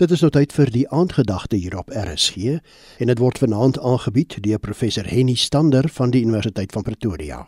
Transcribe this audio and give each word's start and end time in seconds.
Dit 0.00 0.14
is 0.16 0.22
nou 0.24 0.30
tyd 0.32 0.54
vir 0.56 0.70
die 0.72 0.86
aandgedagte 0.96 1.58
hier 1.60 1.74
op 1.76 1.90
RSG 1.92 2.54
en 3.04 3.10
dit 3.10 3.18
word 3.20 3.36
vanaand 3.42 3.76
aangebied 3.84 4.38
deur 4.40 4.60
professor 4.64 5.04
Henny 5.04 5.34
Stander 5.36 5.90
van 5.92 6.14
die 6.14 6.22
Universiteit 6.24 6.72
van 6.72 6.86
Pretoria. 6.86 7.40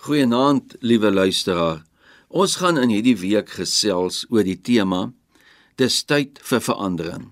Goeienaand, 0.00 0.78
liewe 0.80 1.10
luisteraar. 1.12 1.82
Ons 2.32 2.56
gaan 2.62 2.80
in 2.80 2.88
hierdie 2.88 3.18
week 3.20 3.52
gesels 3.58 4.22
oor 4.32 4.48
die 4.48 4.56
tema 4.56 5.10
Dis 5.76 6.00
tyd 6.08 6.40
vir 6.48 6.64
verandering. 6.64 7.28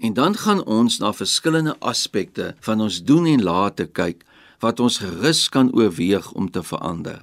En 0.00 0.16
dan 0.16 0.40
gaan 0.40 0.64
ons 0.64 0.96
na 1.04 1.12
verskillende 1.12 1.76
aspekte 1.84 2.54
van 2.64 2.80
ons 2.80 3.02
doen 3.04 3.28
en 3.28 3.44
late 3.44 3.90
kyk 3.92 4.24
wat 4.64 4.80
ons 4.80 5.02
gerus 5.04 5.50
kan 5.52 5.68
oorweeg 5.76 6.32
om 6.32 6.48
te 6.48 6.64
verander. 6.64 7.20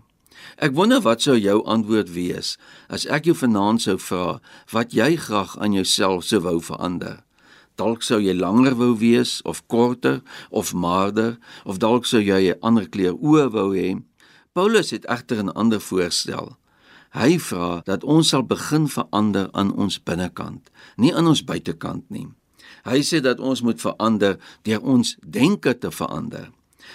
Ek 0.57 0.73
wonder 0.77 1.01
wat 1.01 1.23
sou 1.25 1.35
jou 1.39 1.61
antwoord 1.65 2.11
wees 2.13 2.57
as 2.93 3.05
ek 3.09 3.25
jou 3.29 3.35
vanaand 3.37 3.81
sou 3.81 3.97
vra 3.97 4.39
wat 4.73 4.93
jy 4.93 5.15
graag 5.17 5.55
aan 5.57 5.73
jouself 5.73 6.27
sou 6.29 6.43
wou 6.45 6.59
verander. 6.61 7.23
Dalk 7.79 8.05
sou 8.05 8.19
jy 8.21 8.35
langer 8.37 8.75
wou 8.77 8.93
wees 8.99 9.41
of 9.49 9.63
korter 9.67 10.21
of 10.51 10.73
maarder 10.73 11.39
of 11.65 11.81
dalk 11.81 12.05
sou 12.05 12.21
jy 12.21 12.53
'n 12.53 12.59
ander 12.61 12.85
kleur 12.85 13.17
oë 13.17 13.49
wou 13.49 13.73
hê. 13.73 13.97
Paulus 14.53 14.91
het 14.91 15.05
egter 15.05 15.41
'n 15.43 15.55
ander 15.55 15.79
voorstel. 15.79 16.57
Hy 17.13 17.37
vra 17.39 17.81
dat 17.85 18.03
ons 18.03 18.29
sal 18.29 18.43
begin 18.43 18.87
verander 18.87 19.49
aan 19.53 19.73
ons 19.73 20.03
binnekant, 20.03 20.69
nie 20.97 21.13
aan 21.15 21.27
ons 21.27 21.43
buitekant 21.43 22.09
nie. 22.09 22.27
Hy 22.85 23.01
sê 23.01 23.21
dat 23.21 23.39
ons 23.39 23.61
moet 23.61 23.81
verander 23.81 24.37
deur 24.63 24.81
ons 24.81 25.17
denke 25.21 25.77
te 25.77 25.91
verander 25.91 26.51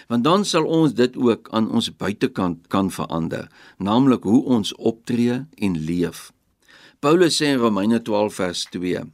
want 0.08 0.24
dan 0.24 0.44
sal 0.44 0.64
ons 0.64 0.94
dit 0.94 1.16
ook 1.16 1.48
aan 1.50 1.70
ons 1.70 1.90
buitekant 1.96 2.66
kan 2.68 2.90
verander, 2.90 3.48
naamlik 3.78 4.22
hoe 4.22 4.42
ons 4.44 4.74
optree 4.76 5.44
en 5.56 5.78
leef. 5.78 6.32
Paulus 7.00 7.38
sê 7.38 7.52
in 7.54 7.62
Romeine 7.62 8.02
12 8.02 8.34
vers 8.34 8.64
2: 8.74 9.04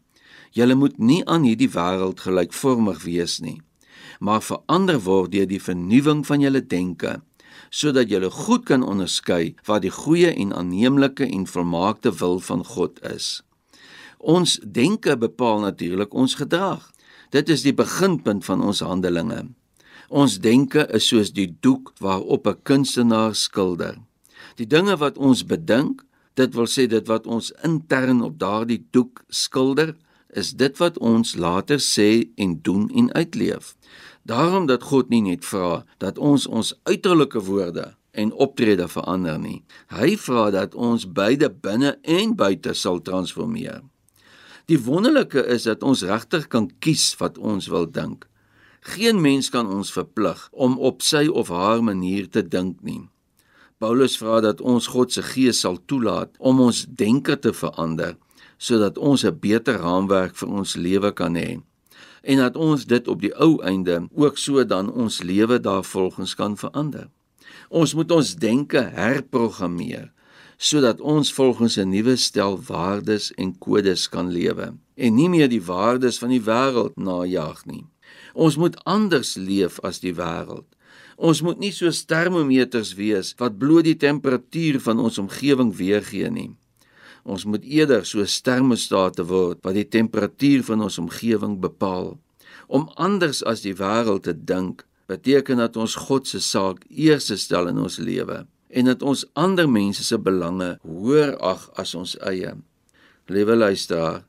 Julle 0.54 0.74
moet 0.74 0.98
nie 0.98 1.20
aan 1.26 1.44
hierdie 1.44 1.70
wêreld 1.74 2.22
gelykvormig 2.24 3.02
wees 3.04 3.40
nie, 3.44 3.60
maar 4.20 4.44
verander 4.44 5.00
word 5.04 5.32
deur 5.34 5.48
die 5.50 5.60
vernuwing 5.60 6.22
van 6.26 6.44
julle 6.44 6.62
denke, 6.62 7.18
sodat 7.70 8.10
julle 8.12 8.30
goed 8.30 8.64
kan 8.70 8.86
onderskei 8.86 9.54
wat 9.66 9.82
die 9.82 9.92
goeie 9.92 10.30
en 10.30 10.54
aanneemlike 10.54 11.26
en 11.26 11.46
volmaakte 11.50 12.14
wil 12.22 12.40
van 12.40 12.64
God 12.64 13.02
is. 13.10 13.42
Ons 14.18 14.56
denke 14.62 15.18
bepaal 15.20 15.60
natuurlik 15.66 16.14
ons 16.14 16.38
gedrag. 16.40 16.86
Dit 17.34 17.50
is 17.52 17.66
die 17.66 17.74
beginpunt 17.74 18.44
van 18.46 18.62
ons 18.62 18.80
handelinge. 18.80 19.42
Ons 20.08 20.38
denke 20.38 20.86
is 20.92 21.08
soos 21.08 21.32
die 21.32 21.56
doek 21.60 21.92
waarop 22.00 22.46
'n 22.46 22.62
kunstenaar 22.62 23.34
skilder. 23.34 23.96
Die 24.56 24.66
dinge 24.66 24.96
wat 24.96 25.18
ons 25.18 25.44
bedink, 25.46 26.04
dit 26.34 26.54
wil 26.54 26.66
sê 26.66 26.86
dit 26.86 27.06
wat 27.08 27.26
ons 27.26 27.52
intern 27.62 28.22
op 28.22 28.38
daardie 28.38 28.86
doek 28.90 29.24
skilder, 29.28 29.96
is 30.28 30.52
dit 30.52 30.78
wat 30.78 30.98
ons 30.98 31.36
later 31.36 31.78
sê 31.78 32.30
en 32.36 32.60
doen 32.62 32.90
en 32.90 33.12
uitleef. 33.12 33.74
Daarom 34.22 34.66
dat 34.66 34.82
God 34.82 35.08
nie 35.08 35.22
net 35.22 35.44
vra 35.44 35.84
dat 35.98 36.18
ons 36.18 36.46
ons 36.46 36.74
uiterlike 36.82 37.40
woorde 37.40 37.94
en 38.10 38.32
optrede 38.32 38.88
verander 38.88 39.38
nie. 39.38 39.62
Hy 39.92 40.14
vra 40.16 40.50
dat 40.50 40.74
ons 40.74 41.06
beide 41.06 41.50
binne 41.50 41.98
en 42.02 42.34
buite 42.38 42.74
sal 42.74 43.02
transformeer. 43.02 43.82
Die 44.70 44.80
wonderlike 44.80 45.44
is 45.44 45.66
dat 45.68 45.82
ons 45.82 46.02
regtig 46.08 46.48
kan 46.48 46.70
kies 46.80 47.10
wat 47.20 47.38
ons 47.38 47.68
wil 47.68 47.84
dink. 47.90 48.24
Geen 48.84 49.20
mens 49.20 49.48
kan 49.48 49.64
ons 49.66 49.92
verplig 49.92 50.48
om 50.52 50.74
op 50.78 51.00
sy 51.02 51.24
of 51.32 51.48
haar 51.48 51.80
manier 51.82 52.26
te 52.28 52.42
dink 52.44 52.82
nie. 52.84 53.00
Paulus 53.80 54.18
vra 54.20 54.42
dat 54.44 54.60
ons 54.60 54.90
God 54.92 55.12
se 55.12 55.22
gees 55.24 55.62
sal 55.64 55.78
toelaat 55.88 56.34
om 56.38 56.60
ons 56.60 56.82
denke 56.88 57.38
te 57.40 57.52
verander 57.56 58.18
sodat 58.58 58.98
ons 58.98 59.24
'n 59.24 59.38
beter 59.40 59.80
raamwerk 59.80 60.36
vir 60.36 60.48
ons 60.48 60.76
lewe 60.76 61.12
kan 61.12 61.34
hê 61.34 61.62
en 62.22 62.38
dat 62.38 62.56
ons 62.56 62.84
dit 62.84 63.08
op 63.08 63.20
die 63.20 63.32
ou 63.46 63.62
einde 63.62 64.08
ook 64.12 64.38
so 64.38 64.64
dan 64.64 64.92
ons 64.92 65.22
lewe 65.22 65.60
daarvolgens 65.60 66.34
kan 66.34 66.56
verander. 66.56 67.08
Ons 67.68 67.94
moet 67.94 68.10
ons 68.10 68.36
denke 68.36 68.80
herprogrammeer 68.80 70.12
sodat 70.56 71.00
ons 71.00 71.32
volgens 71.32 71.76
'n 71.78 71.88
nuwe 71.88 72.16
stel 72.16 72.60
waardes 72.60 73.32
en 73.32 73.58
kodes 73.58 74.08
kan 74.08 74.30
lewe 74.30 74.74
en 74.94 75.14
nie 75.14 75.28
meer 75.28 75.48
die 75.48 75.64
waardes 75.64 76.18
van 76.18 76.28
die 76.28 76.44
wêreld 76.44 76.96
najag 76.96 77.64
nie. 77.64 77.86
Ons 78.34 78.56
moet 78.56 78.76
anders 78.84 79.36
leef 79.36 79.78
as 79.82 80.00
die 80.02 80.14
wêreld. 80.14 80.66
Ons 81.16 81.42
moet 81.46 81.60
nie 81.62 81.70
so 81.72 81.90
termometers 81.90 82.94
wees 82.98 83.34
wat 83.38 83.58
bloot 83.58 83.86
die 83.86 83.98
temperatuur 83.98 84.80
van 84.82 85.00
ons 85.00 85.18
omgewing 85.22 85.70
weergee 85.76 86.30
nie. 86.30 86.50
Ons 87.24 87.46
moet 87.48 87.64
eerder 87.64 88.04
so 88.04 88.24
termostate 88.24 89.24
word 89.24 89.62
wat 89.64 89.78
die 89.78 89.88
temperatuur 89.88 90.64
van 90.66 90.82
ons 90.84 90.98
omgewing 90.98 91.60
bepaal. 91.62 92.16
Om 92.66 92.90
anders 92.96 93.42
as 93.46 93.62
die 93.64 93.76
wêreld 93.78 94.26
te 94.26 94.34
dink, 94.34 94.84
beteken 95.08 95.60
dat 95.60 95.76
ons 95.76 95.94
God 96.08 96.28
se 96.28 96.40
saak 96.40 96.84
eers 96.88 97.30
stel 97.40 97.68
in 97.68 97.78
ons 97.78 97.98
lewe 98.00 98.44
en 98.74 98.88
dat 98.90 99.04
ons 99.06 99.22
ander 99.38 99.68
mense 99.70 100.02
se 100.02 100.16
belange 100.18 100.72
hoër 100.82 101.36
ag 101.38 101.68
as 101.78 101.94
ons 101.94 102.16
eie. 102.26 102.50
Liewe 103.30 103.54
luisteraar, 103.54 104.24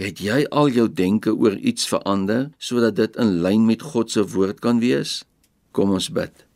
Het 0.00 0.22
jy 0.24 0.38
al 0.50 0.70
jou 0.72 0.86
denke 0.88 1.34
oor 1.36 1.58
iets 1.60 1.84
verander 1.90 2.48
sodat 2.58 2.96
dit 2.96 3.18
in 3.20 3.36
lyn 3.44 3.66
met 3.68 3.84
God 3.92 4.10
se 4.10 4.24
woord 4.34 4.62
kan 4.64 4.80
wees? 4.80 5.20
Kom 5.76 5.92
ons 5.92 6.08
bid. 6.08 6.46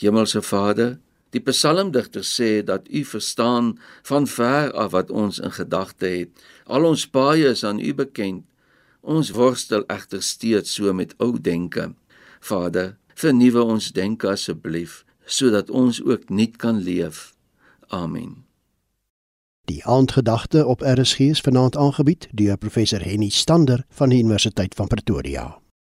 Hemelse 0.00 0.42
Vader, 0.42 0.96
die 1.30 1.42
psalmdigter 1.44 2.24
sê 2.26 2.64
dat 2.66 2.88
U 2.90 3.04
verstaan 3.06 3.76
van 4.08 4.26
ver 4.26 4.72
af 4.72 4.90
wat 4.96 5.10
ons 5.10 5.38
in 5.38 5.54
gedagte 5.54 6.10
het. 6.10 6.30
Al 6.66 6.88
ons 6.88 7.06
paaie 7.06 7.52
is 7.54 7.64
aan 7.64 7.78
U 7.78 7.94
bekend. 7.94 8.42
Ons 9.00 9.30
worstel 9.36 9.86
egter 9.88 10.22
steeds 10.22 10.74
so 10.74 10.92
met 10.92 11.14
ou 11.22 11.38
denke. 11.38 11.92
Vader, 12.40 12.96
vernuwe 13.14 13.62
ons 13.62 13.92
denke 13.94 14.34
asseblief 14.34 15.04
sodat 15.30 15.70
ons 15.70 16.00
ook 16.02 16.26
nuut 16.28 16.56
kan 16.58 16.82
leef. 16.82 17.30
Amen. 17.94 18.49
Die 19.70 19.84
aandgedagte 19.84 20.66
op 20.66 20.80
RSG 20.80 21.18
is 21.18 21.40
vanaand 21.40 21.76
aangebied 21.76 22.28
deur 22.32 22.56
professor 22.56 23.02
Henny 23.02 23.28
Stander 23.28 23.84
van 23.88 24.08
die 24.08 24.18
Universiteit 24.18 24.74
van 24.74 24.86
Pretoria. 24.86 25.58